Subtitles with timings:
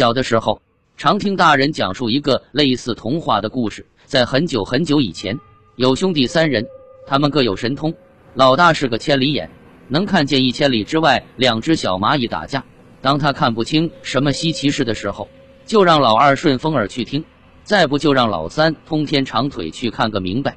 [0.00, 0.62] 小的时候，
[0.96, 3.84] 常听大人讲述一个类似童话的故事。
[4.06, 5.38] 在很久很久以前，
[5.76, 6.66] 有兄弟三人，
[7.06, 7.92] 他们各有神通。
[8.32, 9.50] 老大是个千里眼，
[9.88, 12.64] 能看见一千里之外两只小蚂蚁打架。
[13.02, 15.28] 当他看不清什么稀奇事的时候，
[15.66, 17.22] 就让老二顺风耳去听，
[17.62, 20.56] 再不就让老三通天长腿去看个明白。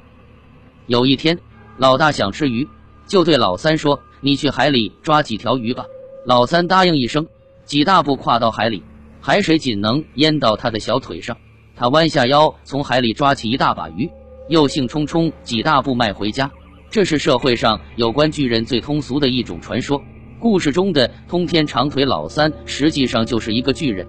[0.86, 1.38] 有一天，
[1.76, 2.66] 老大想吃鱼，
[3.06, 5.84] 就对老三说：“你去海里抓几条鱼吧。”
[6.24, 7.26] 老三答应一声，
[7.66, 8.82] 几大步跨到海里。
[9.26, 11.34] 海水仅能淹到他的小腿上，
[11.74, 14.06] 他弯下腰从海里抓起一大把鱼，
[14.50, 16.50] 又兴冲冲几大步迈回家。
[16.90, 19.98] 这是社会上有关巨人最通俗的一种传说。
[20.38, 24.06] 故事中的通天长腿老三实际上就是一个巨人。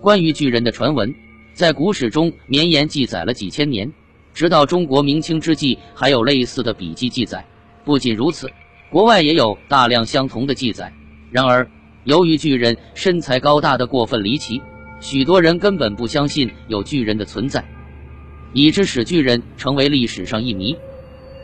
[0.00, 1.12] 关于巨人的传闻，
[1.52, 3.92] 在古史中绵延记载了几千年，
[4.32, 7.44] 直到中国明清之际还有类似的笔记记载。
[7.84, 8.48] 不仅如此，
[8.92, 10.92] 国外也有大量相同的记载。
[11.32, 11.68] 然而，
[12.04, 14.60] 由于巨人身材高大的过分离奇，
[15.00, 17.64] 许多人根本不相信有巨人的存在，
[18.52, 20.76] 以致使巨人成为历史上一谜。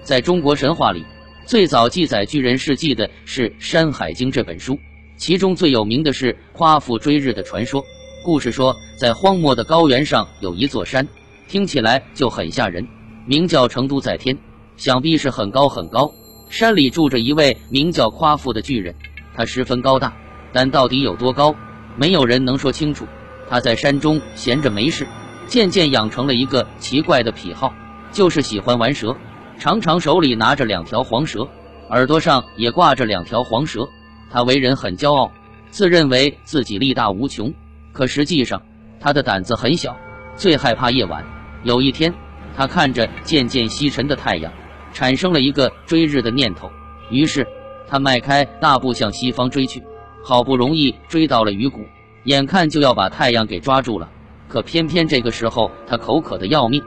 [0.02, 1.04] 在中国神话里，
[1.44, 4.78] 最早记载巨人事迹的是《山海经》这本书，
[5.16, 7.84] 其中最有名的是夸父追日的传说。
[8.24, 11.06] 故事说，在荒漠的高原上有一座山，
[11.48, 12.86] 听起来就很吓人，
[13.26, 14.36] 名叫成都在天，
[14.76, 16.12] 想必是很高很高。
[16.48, 18.94] 山里住着一位名叫夸父的巨人，
[19.34, 20.16] 他十分高大。
[20.56, 21.54] 但到底有多高，
[21.96, 23.06] 没有人能说清楚。
[23.46, 25.06] 他在山中闲着没事，
[25.46, 27.74] 渐渐养成了一个奇怪的癖好，
[28.10, 29.14] 就是喜欢玩蛇，
[29.58, 31.46] 常常手里拿着两条黄蛇，
[31.90, 33.86] 耳朵上也挂着两条黄蛇。
[34.30, 35.30] 他为人很骄傲，
[35.68, 37.52] 自认为自己力大无穷，
[37.92, 38.62] 可实际上
[38.98, 39.94] 他的胆子很小，
[40.36, 41.22] 最害怕夜晚。
[41.64, 42.14] 有一天，
[42.56, 44.50] 他看着渐渐西沉的太阳，
[44.94, 46.70] 产生了一个追日的念头，
[47.10, 47.46] 于是
[47.86, 49.82] 他迈开大步向西方追去。
[50.28, 51.82] 好不容易追到了鱼骨，
[52.24, 54.10] 眼看就要把太阳给抓住了，
[54.48, 56.82] 可偏偏这个时候他口渴的要命，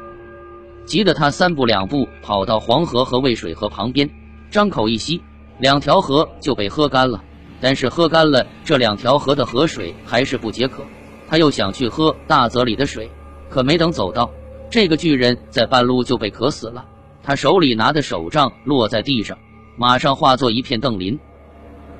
[0.84, 4.10] 急得他三步两步跑到黄河和渭水河旁边，
[4.52, 5.22] 张口一吸，
[5.58, 7.24] 两条河就被喝干了。
[7.62, 10.84] 但是喝干了这两条河的河水还是不解渴，
[11.26, 13.10] 他又想去喝大泽里的水，
[13.50, 14.30] 可没等走到，
[14.70, 16.86] 这个巨人在半路就被渴死了。
[17.24, 19.38] 他手里拿的手杖落在地上，
[19.78, 21.18] 马上化作一片邓林。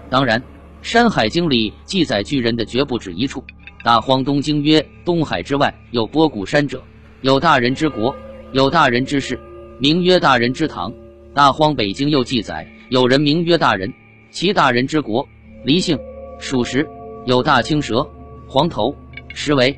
[0.10, 0.38] 当然。
[0.82, 3.44] 《山海经》里记载巨人的绝不止一处。
[3.84, 6.84] 大荒东经曰：“东海之外有波谷山者，
[7.22, 8.16] 有大人之国，
[8.52, 9.40] 有大人之事，
[9.80, 10.92] 名曰大人之堂。”
[11.34, 13.94] 大荒北经又记载有人名曰大人，
[14.32, 15.28] 其大人之国
[15.64, 15.98] 离姓
[16.40, 16.86] 属实，
[17.26, 18.06] 有大青蛇，
[18.48, 18.96] 黄头，
[19.34, 19.78] 实为。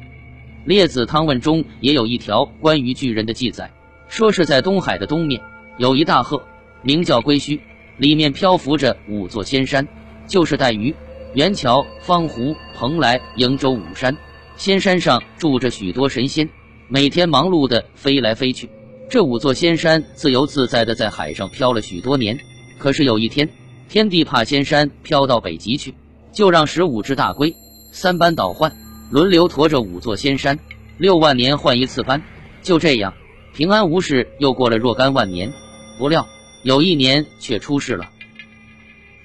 [0.66, 3.69] 列子汤问中也有一条关于巨人的记载，
[4.07, 5.41] 说是在东海的东面
[5.78, 6.41] 有一大壑，
[6.81, 7.59] 名叫归墟，
[7.97, 9.85] 里面漂浮着五座仙山。
[10.31, 10.96] 就是带鱼、
[11.34, 14.16] 元桥、方湖、蓬莱、瀛洲五山，
[14.56, 16.47] 仙山上住着许多神仙，
[16.88, 18.69] 每天忙碌的飞来飞去。
[19.09, 22.40] 这五座仙山自由自在的在海上飘了许多年。
[22.78, 23.50] 可是有一天，
[23.90, 25.94] 天帝怕仙山飘到北极去，
[26.31, 27.53] 就让十五只大龟
[27.92, 28.72] 三班倒换，
[29.09, 30.58] 轮流驮着五座仙山，
[30.98, 32.24] 六万年换一次班。
[32.62, 33.13] 就这样
[33.53, 35.52] 平安无事，又过了若干万年。
[36.00, 36.25] 不料
[36.63, 38.09] 有一年却出事了。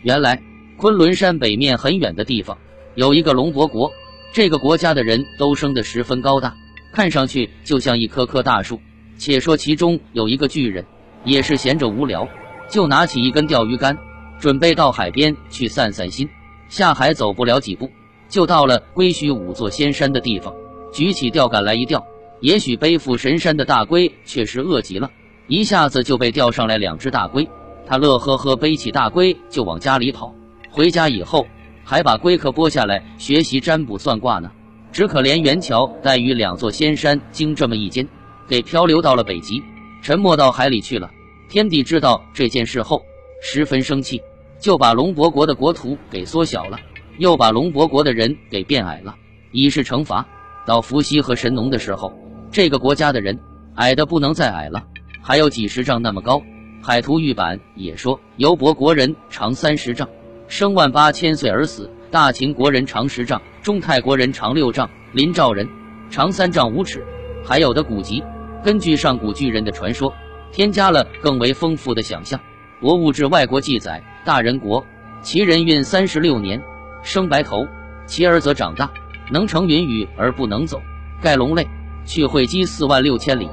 [0.03, 0.43] 原来。
[0.79, 2.59] 昆仑山北面很远的地方，
[2.97, 3.91] 有一个龙伯国。
[4.33, 6.55] 这个国家的人都生得十分高大，
[6.93, 8.79] 看上去就像一棵棵大树。
[9.17, 10.85] 且说其中有一个巨人，
[11.25, 12.29] 也是闲着无聊，
[12.69, 13.97] 就拿起一根钓鱼竿，
[14.39, 16.29] 准备到海边去散散心。
[16.69, 17.91] 下海走不了几步，
[18.29, 20.55] 就到了归墟五座仙山的地方，
[20.93, 22.05] 举起钓竿来一钓。
[22.41, 25.11] 也许背负神山的大龟确实饿极了，
[25.47, 27.49] 一下子就被钓上来两只大龟。
[27.87, 30.35] 他乐呵呵背起大龟就往家里跑。
[30.77, 31.47] 回家以后，
[31.83, 34.53] 还把龟壳剥下来学习占卜算卦呢。
[34.93, 38.07] 只可怜元桥、带鱼两座仙山经这么一间，
[38.47, 39.63] 给漂流到了北极，
[40.03, 41.11] 沉没到海里去了。
[41.49, 43.01] 天帝知道这件事后，
[43.41, 44.21] 十分生气，
[44.61, 46.79] 就把龙伯国的国土给缩小了，
[47.17, 49.17] 又把龙伯国的人给变矮了，
[49.53, 50.27] 以示惩罚。
[50.67, 52.13] 到伏羲和神农的时候，
[52.53, 53.39] 这个国家的人
[53.77, 54.85] 矮的不能再矮了，
[55.23, 56.43] 还有几十丈那么高。
[56.83, 60.07] 海图玉版也说，游伯国人长三十丈。
[60.49, 61.91] 生万八千岁而死。
[62.11, 65.69] 大秦国人长十丈，中泰国人长六丈，临赵人
[66.09, 67.05] 长三丈五尺。
[67.45, 68.23] 还有的古籍
[68.65, 70.13] 根据上古巨人的传说，
[70.53, 72.41] 添加了更为丰富的想象。
[72.81, 74.85] 博物志外国记载，大人国，
[75.21, 76.63] 其人运三十六年，
[77.03, 77.67] 生白头，
[78.07, 78.91] 其儿则长大，
[79.31, 80.81] 能乘云雨而不能走，
[81.21, 81.67] 盖龙类，
[82.05, 83.49] 去会稽四万六千里。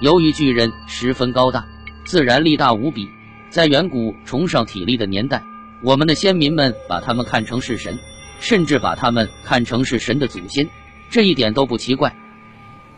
[0.00, 1.64] 由于巨人十分高大，
[2.04, 3.08] 自然力大无比。
[3.50, 5.42] 在远古崇尚体力的年代，
[5.82, 7.98] 我们的先民们把他们看成是神，
[8.40, 10.68] 甚至把他们看成是神的祖先，
[11.08, 12.14] 这一点都不奇怪。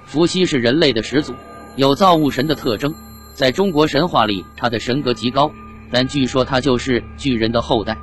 [0.04, 1.34] 伏羲是人类的始祖，
[1.76, 2.94] 有造物神的特征，
[3.34, 5.52] 在中国神话里，他的神格极高，
[5.90, 7.96] 但据说他就是巨人的后代。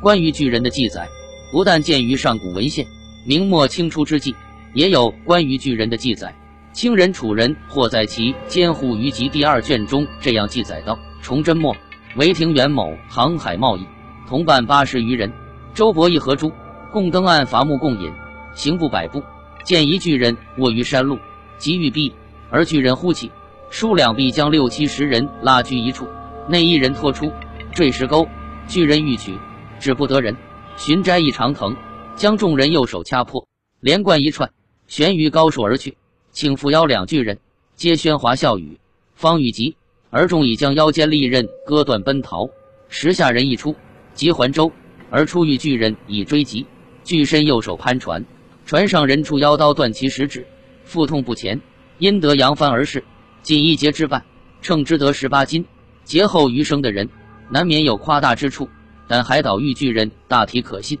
[0.00, 1.08] 关于巨人的记载，
[1.50, 2.86] 不但见于上古文献，
[3.26, 4.34] 明末清初之际
[4.72, 6.34] 也有关于巨人的记载。
[6.72, 11.74] 清人楚人或在其《监护余集》第二卷中这样记载道：“崇祯末，
[12.16, 13.86] 韦廷元某航海贸易，
[14.26, 15.32] 同伴八十余人，
[15.72, 16.52] 周伯义合诸，
[16.90, 18.12] 共登岸伐木共饮，
[18.54, 19.22] 行不百步，
[19.62, 21.16] 见一巨人卧于山路，
[21.58, 22.12] 即欲避，
[22.50, 23.30] 而巨人呼起，
[23.70, 26.08] 数两臂将六七十人拉居一处，
[26.48, 27.32] 内一人拖出，
[27.72, 28.26] 坠石沟，
[28.66, 29.38] 巨人欲取，
[29.78, 30.36] 只不得人，
[30.76, 31.76] 寻摘一长藤，
[32.16, 33.46] 将众人右手掐破，
[33.78, 34.50] 连贯一串，
[34.88, 35.96] 悬于高处而去。”
[36.32, 37.38] 请扶腰两巨人，
[37.76, 38.80] 皆喧哗笑语。
[39.14, 39.76] 方欲急，
[40.14, 42.46] 而众已将腰间利刃割断，奔逃。
[42.90, 43.74] 时下人一出，
[44.12, 44.70] 即环舟
[45.08, 46.66] 而出，遇巨人以追击。
[47.02, 48.22] 巨身右手攀船，
[48.66, 50.46] 船上人出腰刀断其食指，
[50.84, 51.58] 腹痛不前，
[51.96, 53.02] 因得扬帆而逝。
[53.40, 54.22] 仅一节之半，
[54.60, 55.64] 称之得十八斤。
[56.04, 57.08] 劫后余生的人，
[57.48, 58.68] 难免有夸大之处，
[59.08, 60.98] 但海岛遇巨人大体可信。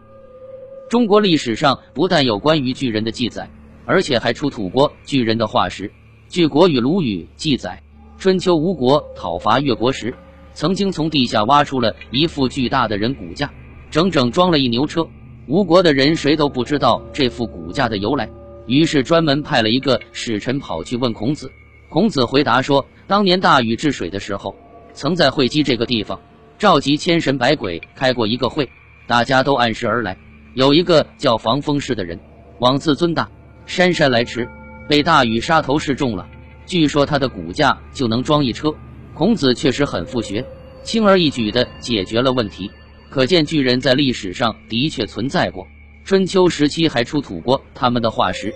[0.88, 3.48] 中国历史上不但有关于巨人的记载。
[3.84, 5.90] 而且还出土过巨人的化石。
[6.28, 7.82] 据《国语·鲁语》记载，
[8.22, 10.14] 春秋吴国讨伐越国时，
[10.54, 13.50] 曾经从地下挖出了一副巨大的人骨架，
[13.90, 15.04] 整整装了一牛车。
[15.48, 18.30] 吴国的人谁都不知道这副骨架的由来，
[18.68, 21.50] 于是专门派了一个使臣跑去问孔子。
[21.88, 24.54] 孔子回答说，当年大禹治水的时候，
[24.92, 26.20] 曾在会稽这个地方
[26.58, 28.70] 召集千神百鬼开过一个会，
[29.08, 30.16] 大家都按时而来。
[30.54, 32.20] 有一个叫防风氏的人，
[32.60, 33.28] 枉自尊大。
[33.66, 34.48] 姗姗来迟，
[34.88, 36.28] 被大禹杀头示众了。
[36.72, 38.74] 据说他的骨架就能装一车。
[39.12, 40.42] 孔子确实很复学，
[40.82, 42.70] 轻而易举地解决了问题。
[43.10, 45.66] 可见巨人在历史上的确存在过。
[46.02, 48.50] 春秋时期还出土过他们的化石。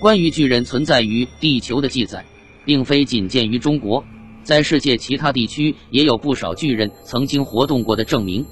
[0.00, 2.24] 关于巨人存在于地球的记载，
[2.64, 4.04] 并非仅见于中国，
[4.44, 8.46] 在世界其他地区也有不少巨人曾经活动过的证明。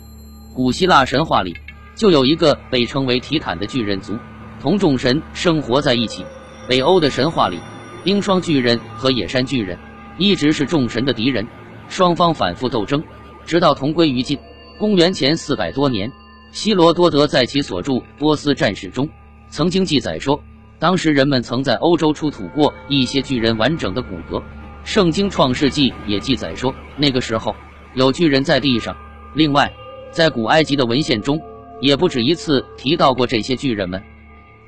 [0.52, 1.55] 古希腊神话里
[1.94, 4.19] 就有一个被称为提坦的巨人族。
[4.61, 6.25] 同众神生活在一起。
[6.69, 7.61] 北欧的神话里，
[8.06, 9.76] 冰霜巨人和野山巨人
[10.17, 11.44] 一直是众神的敌人，
[11.88, 13.03] 双方反复斗争，
[13.44, 14.38] 直到同归于尽。
[14.79, 16.08] 公元前四百多年，
[16.53, 19.08] 希罗多德在其所著《波斯战史》中
[19.49, 20.41] 曾经记载说，
[20.79, 24.41] 当时人们曾在欧洲出土过一些巨人完整的骨骼。
[24.85, 27.56] 圣经《创世纪》也记载说，那个时候
[27.94, 28.97] 有巨人在地上。
[29.35, 29.69] 另外，
[30.12, 31.43] 在古埃及的文献中，
[31.81, 34.00] 也不止一次提到过这些巨人们。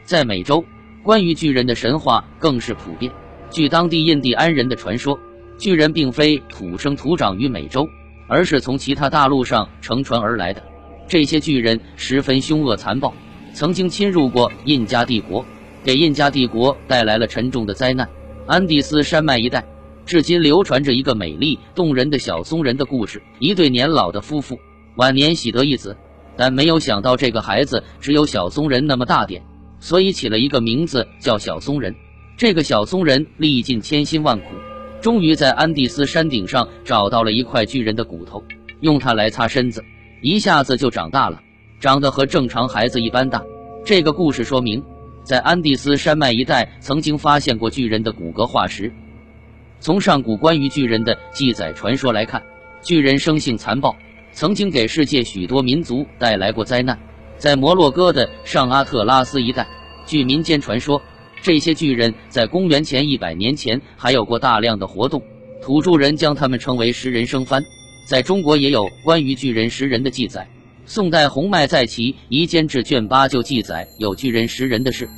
[0.03, 0.65] 在美洲，
[1.05, 3.13] 关于巨人的神话更是普遍。
[3.51, 5.19] 据当地印第安人的传说，
[5.57, 7.89] 巨人并非土生土长于美洲，
[8.29, 10.63] 而是从其他大陆上乘船而来的。
[11.07, 13.13] 这些巨人十分凶恶残暴，
[13.55, 15.45] 曾经侵入过印加帝国，
[15.83, 18.09] 给印加帝国带来了沉重的灾难。
[18.47, 19.65] 安第斯山脉一带，
[20.05, 23.23] 至今流传着一个美丽动人的小松人的故事。
[23.39, 24.59] 一对年老的夫妇
[24.97, 25.97] 晚年喜得一子，
[26.37, 29.43] 但没有想到这个孩子只有小松人那么大点。
[29.81, 31.95] 所以起了一个名字叫小松人。
[32.39, 34.47] 这个小松人历尽千辛万苦，
[35.01, 38.45] 终于在安第斯山顶上找到了一块巨人的骨头，
[38.79, 39.85] 用它来擦身子，
[40.23, 41.43] 一下子就长大了，
[41.81, 43.43] 长得和正常孩子一般大。
[43.85, 44.81] 这个故事说明，
[45.25, 48.93] 在安第斯山脉一带曾经发现过巨人的骨骼化石。
[49.81, 52.41] 从上古关于巨人的记载传说来看，
[52.83, 53.97] 巨人生性残暴，
[54.31, 56.97] 曾经给世界许多民族带来过灾难。
[57.37, 59.67] 在摩洛哥的上阿特拉斯一带，
[60.07, 61.03] 据民间传说，
[61.43, 65.23] 这些巨人在公元前一百年前还有过大量的活动，
[65.63, 67.65] 土著人将他们称为食人生番。
[68.07, 70.49] 在中国也有关于巨人食人的记载，
[70.87, 75.09] 宋代洪迈在其《夷坚志》卷八就记载有巨人食人的事。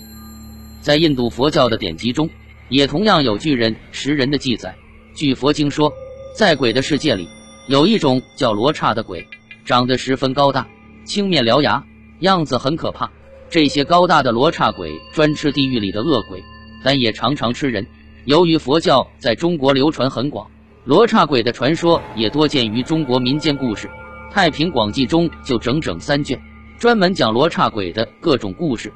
[0.81, 2.29] 在印度佛教的典籍中，
[2.69, 4.75] 也同样有巨人食人的记载。
[5.15, 5.93] 据佛经说，
[6.37, 7.29] 在鬼的世界里，
[7.69, 9.27] 有一种叫罗刹的鬼，
[9.65, 10.67] 长得十分高大，
[11.05, 11.85] 青面獠牙。
[12.21, 13.11] 样子很可怕，
[13.51, 16.41] 这些高大的罗刹鬼专吃地狱里的恶鬼，
[16.85, 17.85] 但也常常吃人。
[18.25, 20.49] 由于佛教在中国流传很广，
[20.85, 23.89] 罗刹鬼的传说也多见于中国民间故事，
[24.33, 26.41] 《太平广记》中就整整三卷，
[26.79, 28.93] 专门讲罗刹鬼的各种故事。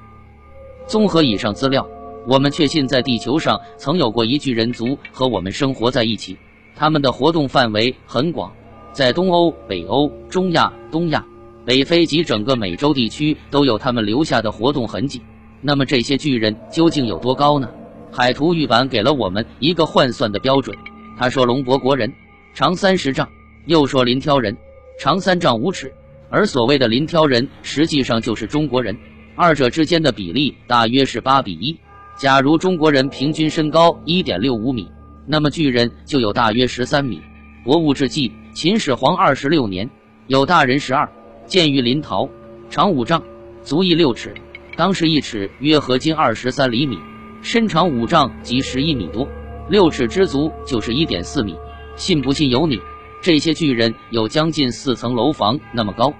[0.86, 1.84] 综合以上资料，
[2.28, 6.38] 我们确信在地球上曾有过一巨人族和我们生活在一起，
[6.76, 8.52] 他们的活动范围很广，
[8.92, 11.24] 在东欧、北欧、中亚、东亚。
[11.64, 15.22] 北非及整个美洲地区都有他们留下的活动痕迹。
[15.60, 17.70] 那么这些巨人究竟有多高呢？
[18.12, 20.76] 海图玉版给了我们一个换算的标准。
[21.18, 22.12] 他说龙伯国人
[22.54, 23.28] 长三十丈，
[23.66, 24.56] 又说林挑人
[25.00, 25.92] 长三丈五尺，
[26.28, 28.96] 而所谓的林挑人实际上就是中国人，
[29.34, 31.76] 二者之间的比例大约是八比一。
[32.16, 34.88] 假如中国人平均身高一点六五米，
[35.26, 37.16] 那么巨人就有大约十三米。
[37.64, 39.90] 《博物志》记，秦始皇二十六年，
[40.26, 41.10] 有大人十二，
[41.46, 42.28] 见于临洮，
[42.70, 43.22] 长五丈，
[43.62, 44.34] 足一六尺。
[44.76, 46.98] 当时一尺约合金二十三厘米，
[47.42, 49.28] 身长五丈即十一米多，
[49.68, 51.54] 六尺之足就是一点四米。
[51.96, 52.80] 信不信由你。
[53.22, 56.12] 这些巨人有将近四层楼房那么高。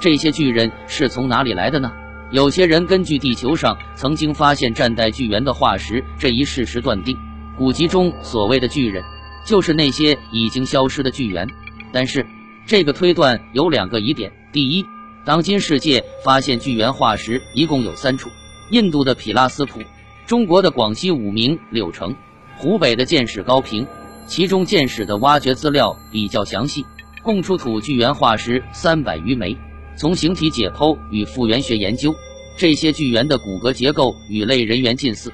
[0.00, 1.92] 这些巨人是从哪里来的呢？
[2.32, 7.16] 有些人根据地球上曾经发现战代巨猿的化石这一事实断定，
[7.56, 9.04] 古籍中所谓的巨人
[9.44, 11.46] 就是那些已经消失的巨猿。
[11.92, 12.26] 但是
[12.68, 14.84] 这个推断有两个疑点：第一，
[15.24, 18.28] 当今世界发现巨猿化石一共有三处，
[18.70, 19.80] 印度的毗拉斯普、
[20.26, 22.14] 中国的广西武鸣柳城、
[22.58, 23.86] 湖北的建始高平，
[24.26, 26.84] 其中建始的挖掘资料比较详细，
[27.22, 29.56] 共出土巨猿化石三百余枚。
[29.96, 32.14] 从形体解剖与复原学研究，
[32.58, 35.32] 这些巨猿的骨骼结构与类人猿近似，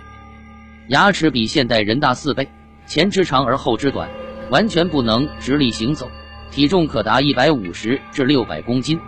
[0.87, 2.49] 牙齿比现代人大四倍，
[2.87, 4.09] 前肢长而后肢短，
[4.51, 6.09] 完全不能直立行走，
[6.51, 9.01] 体重可达一百五十至六百公斤。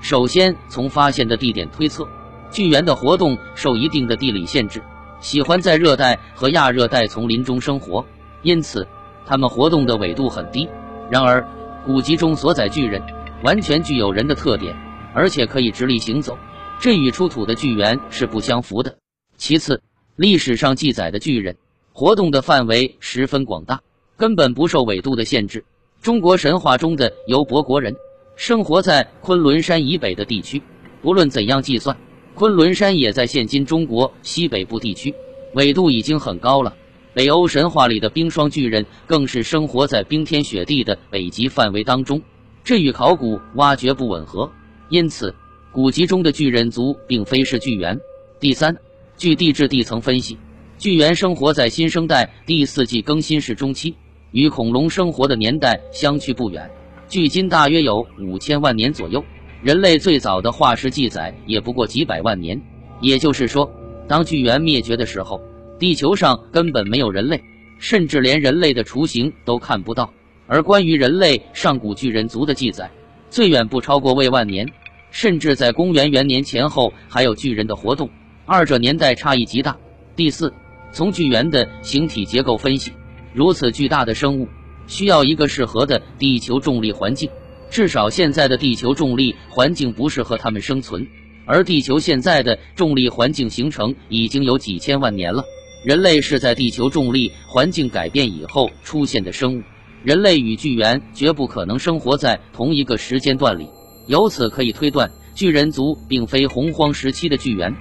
[0.00, 2.06] 首先从发现的地点推测，
[2.50, 4.82] 巨猿的活动受一定的地理限制，
[5.20, 8.04] 喜欢在热带和亚热带丛林中生活，
[8.42, 8.86] 因此
[9.26, 10.68] 它们活动的纬度很低。
[11.10, 11.46] 然而，
[11.84, 13.02] 古籍中所载巨人。
[13.42, 14.74] 完全具有人的特点，
[15.14, 16.38] 而且可以直立行走，
[16.80, 18.96] 这与出土的巨猿是不相符的。
[19.36, 19.82] 其次，
[20.16, 21.58] 历史上记载的巨人
[21.92, 23.82] 活动的范围十分广大，
[24.16, 25.66] 根本不受纬度的限制。
[26.06, 27.92] 中国神话中的游伯国人
[28.36, 30.62] 生活在昆仑山以北的地区，
[31.02, 31.96] 不论怎样计算，
[32.32, 35.12] 昆仑山也在现今中国西北部地区，
[35.54, 36.72] 纬度已经很高了。
[37.12, 42.22] 北欧神话里的冰霜巨人更是生活在冰天雪地的北极范围当中。
[42.62, 44.48] 这与考古挖掘不吻合，
[44.90, 45.34] 因此
[45.72, 47.98] 古籍中的巨人族并非是巨猿。
[48.38, 48.76] 第三，
[49.16, 50.38] 据地质地层分析，
[50.78, 53.92] 巨猿生活在新生代第四纪更新世中期，
[54.32, 56.70] 与恐龙生活的年代相去不远，
[57.08, 59.24] 距今大约有五千万年左右。
[59.62, 62.60] 人类最早的化石记载也不过几百万年，
[63.00, 63.70] 也就是说，
[64.06, 65.40] 当巨猿灭绝的时候，
[65.78, 67.42] 地球上根本没有人类，
[67.78, 70.12] 甚至连人类的雏形都看不到。
[70.46, 72.90] 而关于人类上古巨人族的记载，
[73.30, 74.68] 最远不超过未万年，
[75.10, 78.08] 甚至在公元元年前后还有巨人的活动，
[78.44, 79.76] 二者年代差异极大。
[80.14, 80.52] 第四，
[80.92, 82.92] 从巨猿的形体结构分析，
[83.36, 84.48] 如此巨大的生物
[84.86, 87.28] 需要一个适合的地球重力环境，
[87.68, 91.06] 至少现在的地球重力环境不适合它们生存，
[91.44, 95.44] 而地球现在的重力环境形成已经有几千万年了，
[95.84, 99.62] 人类是在地球重力环境改变以后出现的生物。
[100.02, 103.68] 人类与巨猿绝不可能生活在同一个时间段里，
[104.06, 107.74] 由此可以推断，巨人族并非洪荒时期的巨猿。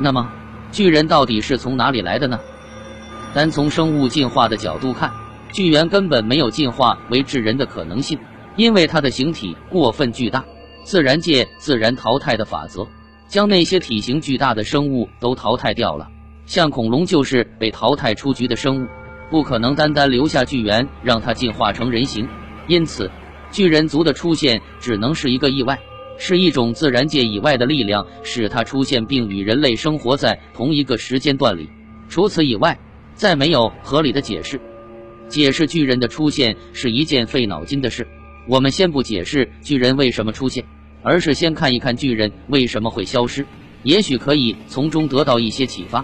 [0.00, 0.28] 那么，
[0.72, 2.40] 巨人到底是从哪里来的呢？
[3.38, 5.12] 单从生物进化的角度看，
[5.52, 8.18] 巨猿根本没有进化为智人的可能性，
[8.56, 10.44] 因为它的形体过分巨大。
[10.82, 12.84] 自然界自然淘汰的法则，
[13.28, 16.08] 将那些体型巨大的生物都淘汰掉了，
[16.46, 18.88] 像恐龙就是被淘汰出局的生物。
[19.30, 22.28] 不可能单单留下巨猿让它进化成人形，
[22.66, 23.08] 因此
[23.52, 25.78] 巨人族的出现只能是一个意外，
[26.18, 31.70] 是一种自然界以外的力量使它出现并与人类生活在同一个时间段里。
[32.08, 32.76] 除此以外，
[33.18, 34.60] 再没有合理的解释。
[35.28, 38.06] 解释巨人的出现是一件费脑筋的事。
[38.46, 40.64] 我们先不解释巨人为什么出现，
[41.02, 43.44] 而是先看一看巨人为什么会消失，
[43.82, 46.02] 也许可以从中得到一些启发。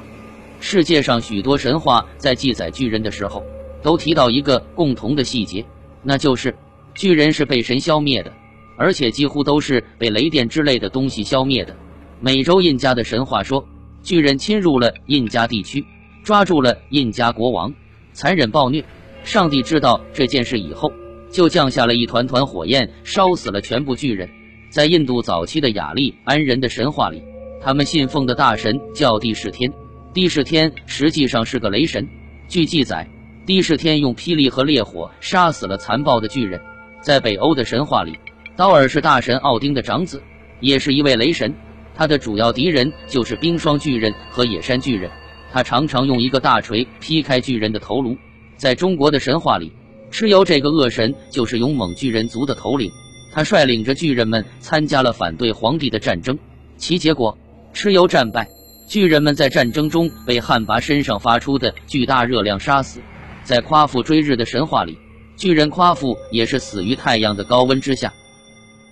[0.58, 3.44] 世界上许多神话在记载巨人的时候，
[3.80, 5.64] 都提到一个共同的细节，
[6.02, 6.54] 那就是
[6.94, 8.32] 巨人是被神消灭的，
[8.76, 11.76] 而且几乎都是被雷电之类的东西消灭的。
[12.20, 13.66] 美洲印加的神话说，
[14.02, 15.84] 巨人侵入了印加地区，
[16.24, 17.74] 抓住了印加国王，
[18.14, 18.82] 残忍暴虐。
[19.24, 20.90] 上帝知道这件事以后，
[21.30, 24.28] 就降下了一团团火焰，烧死了全部巨人。
[24.70, 27.22] 在印度早期的雅利安人的神话里，
[27.60, 29.70] 他们信奉的大神叫帝释天。
[30.14, 32.08] 帝释天实际上是个雷神。
[32.48, 33.06] 据记载，
[33.44, 36.60] 帝释天用霹雳和烈火杀死了残暴的巨人。
[37.02, 38.18] 在北欧的神话里，
[38.56, 40.22] 刀尔是大神奥丁的长子，
[40.60, 41.54] 也是一位雷神。
[41.94, 45.10] 他的主要敌人就是冰霜巨人和野山巨人。
[45.54, 48.16] 他常常用一个大锤劈开巨人的头颅。
[48.56, 49.70] 在中国的神话里，
[50.10, 52.90] 蚩尤这个恶神就是勇猛巨人族的头领。
[53.30, 56.36] 他率领着巨人们参加了反对皇帝的战争，
[56.76, 57.38] 其结果，
[57.72, 58.48] 蚩尤战败。
[58.88, 63.00] 巨人们在战争中被旱魃身上发出的巨大热量杀死。
[63.44, 64.98] 在夸父追日的神话里，
[65.36, 68.12] 巨人夸父也是死于太阳的高温之下。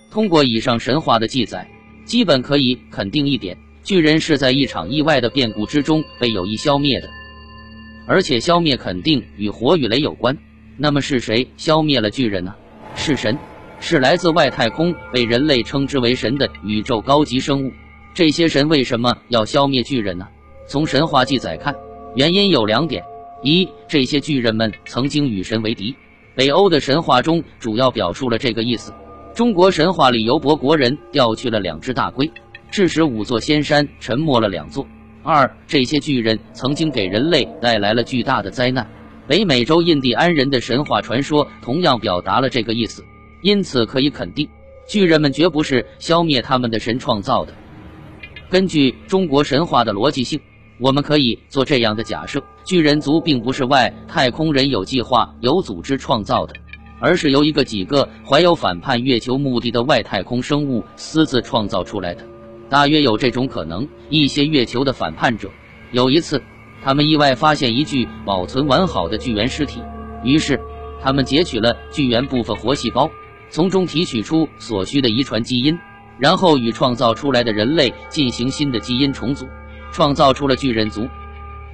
[0.09, 1.69] 通过以上神话的记载，
[2.05, 7.09] 基本可以肯定一点：巨人是在一场意外的变故之中被有意消灭的，
[8.07, 10.37] 而且消灭肯定与火与雷有关。
[10.77, 12.55] 那么是谁消灭了巨人呢？
[12.95, 13.37] 是神，
[13.81, 17.69] 是来自外太空、被人类称之为神的宇宙高级生物。
[18.13, 20.25] 这些神为什么要消灭巨人呢？
[20.65, 21.75] 从神话记载看，
[22.15, 23.03] 原因有两点：
[23.43, 25.93] 一，这些巨人们曾经与神为敌。
[26.35, 28.93] 北欧的神话中主要表述了这个意思。
[29.35, 32.31] 中国神话里，尤伯国人调去了两只大龟，
[32.73, 34.87] 致使五座仙山沉没了两座。
[35.21, 38.89] 二，这些巨人曾经给人类带来了巨大的灾难。
[39.27, 43.05] 北美洲印第安人的神话传说同样表达了这个意思，
[43.43, 44.49] 因此可以肯定，
[44.87, 47.53] 巨人们绝不是消灭他们的神创造的。
[48.49, 50.41] 根据中国神话的逻辑性，
[50.79, 56.55] 我们可以做这样的假设：巨人族并不是外太空人有计划、有组织创造的，
[56.99, 62.32] 而是由一个几个怀有反叛月球目的的外太空生物私自创造出来的。
[62.73, 65.47] 大约有这种可能：一些月球的反叛者
[65.91, 66.41] 有一次。
[66.81, 69.79] 他们意外发现一具保存完好的巨猿尸体，
[70.23, 70.59] 于是
[70.99, 73.07] 他们截取了巨猿部分活细胞，
[73.51, 75.77] 从中提取出所需的遗传基因，
[76.17, 79.47] 然后与创造出来的人类进行新的基因重组，
[79.91, 81.07] 创造出了巨人族。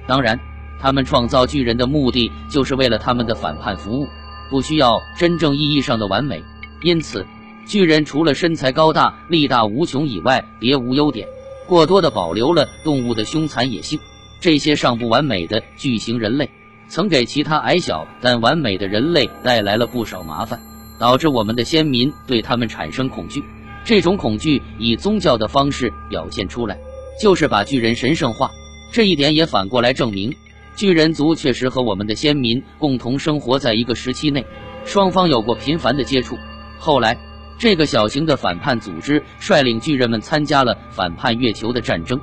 [0.06, 0.38] 当然，
[0.78, 4.06] 他们创造巨人的目的就是为了他们的反叛服务，
[4.50, 6.44] 不需要真正意义上的完美。
[6.82, 7.26] 因此，
[7.66, 11.28] 巨人除了身材高大、力大无穷以外，别无优点，
[11.66, 13.98] 过多的保留了动物的凶残野性。
[14.40, 16.50] 这些尚不完美的巨型人类，
[16.88, 20.60] 曾给其他矮小但完美的人类带来了不少麻烦，
[20.98, 23.44] 导致我们的先民对他们产生恐惧。
[23.84, 26.78] 这种恐惧以宗教的方式表现出来，
[27.20, 28.50] 就是把巨人神圣化。
[28.92, 30.34] 这一点也反过来证明，
[30.74, 34.44] 巨人族确实和我们的先民共同生活在一个时期内，
[34.84, 36.36] 双方有过频繁的接触。
[36.78, 37.16] 后来，
[37.60, 42.20] 这个小型的反叛组织率领巨人们参加了反叛月球的战争。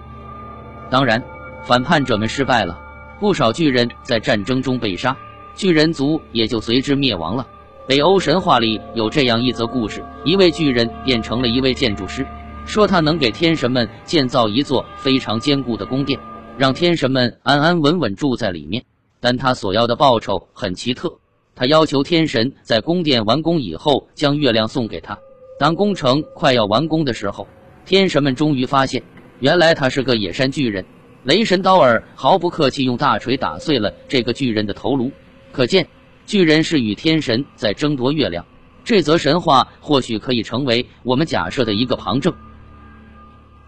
[0.90, 1.24] 当然。
[1.64, 2.80] 反叛者们失败了，
[3.20, 5.18] 不少巨人在战争中被杀，
[5.54, 7.46] 巨人族也就随之灭亡了。
[7.86, 12.26] 北欧神话里有这样一则故事：一位巨人变成了一位建筑师，
[12.66, 16.18] 说他能给天神们建造一座非常坚固的宫殿，
[16.58, 18.86] 让天神们安安稳稳住在里面。
[19.20, 21.20] 但他所要的报酬很奇特，
[21.54, 25.20] 他要求天神在宫殿完工以后将月亮送给他。
[25.60, 27.48] 当工程快要完工的时候，
[27.84, 29.02] 天神们终于发现，
[29.40, 30.86] 原来他是个野山巨人。
[31.24, 35.12] 雷神刀尔毫不客气，用大锤打碎了这个巨人的头颅。
[35.52, 35.88] 可见，
[36.26, 38.46] 巨人是与天神在争夺月亮。
[38.84, 42.34] 这则神话或许可以成为我们假设的一个旁证。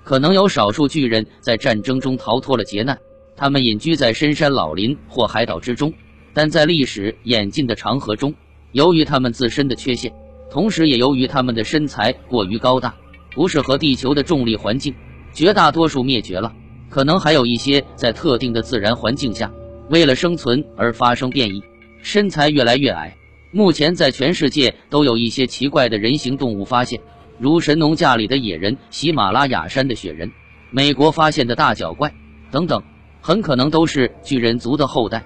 [0.04, 2.97] 可能有少数巨人在战争中逃脱了劫难，
[3.36, 5.91] 他们隐居在深山老林或海岛之中。
[6.34, 8.34] 但在历史演进的长河中，
[8.71, 10.13] 由于他们自身的缺陷，
[10.51, 12.95] 同时也由于他们的身材过于高大，
[13.33, 14.93] 不适合地球的重力环境，
[15.33, 16.53] 绝大多数灭绝了。
[16.89, 19.51] 可能还有一些在特定的自然环境下，
[19.89, 21.62] 为了生存而发生变异，
[22.01, 23.15] 身材越来越矮。
[23.51, 26.99] 目前在全世界都有一些奇怪的人形动物发现，
[27.38, 30.31] 如神农架里的野人、喜马拉雅山的雪人、
[30.71, 32.12] 美国发现的大脚怪
[32.51, 32.81] 等等，
[33.21, 35.23] 很可能都是巨人族的后代。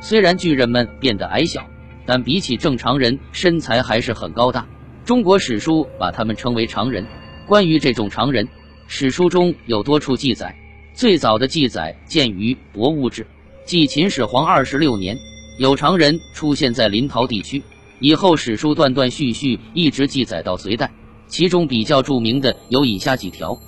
[0.00, 1.64] 虽然巨人们变得矮小，
[2.08, 4.66] 但比起正常人，身材还是很高大。
[5.04, 7.06] 中国史书把他们称为常人。
[7.46, 8.48] 关于这种常人，
[8.86, 10.56] 史书中有多处记载。
[10.94, 13.22] 最早的记载见于《博物志》，
[13.66, 15.18] 即秦始皇二十六年，
[15.58, 17.62] 有常人出现在临洮地区。
[18.00, 20.90] 以后史书断断续续，一直记载到隋代。
[21.26, 23.52] 其中比较著名的有以下几条：《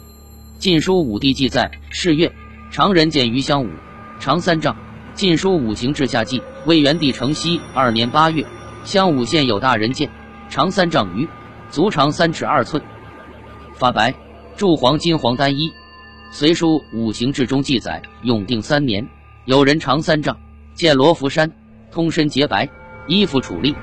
[0.59, 2.33] 晋书·武帝记》载，是月，
[2.71, 3.69] 常人见于襄武，
[4.19, 4.75] 长三丈。
[5.15, 8.45] 《晋书·五行志下》记，魏元帝成熙二年八月，
[8.85, 10.09] 襄武县有大人见，
[10.49, 11.29] 长三丈余，
[11.69, 12.83] 足长三尺二寸，
[13.75, 14.15] 发白，
[14.57, 15.69] 著黄金黄单衣。
[16.33, 19.07] 《隋书五行志》中记载，永定三年，
[19.45, 20.39] 有人长三丈，
[20.75, 21.51] 见罗浮山，
[21.91, 22.69] 通身洁白，
[23.07, 23.75] 衣服楚丽，